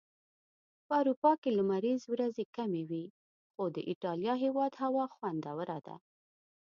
په 0.85 0.93
اروپا 1.01 1.31
کي 1.41 1.49
لمريزي 1.57 2.07
ورځي 2.13 2.45
کمی 2.55 2.83
وي.خو 2.89 3.63
د 3.75 3.77
ايټاليا 3.89 4.33
هيواد 4.43 4.73
هوا 4.83 5.05
خوندوره 5.15 5.79
ده 5.87 5.95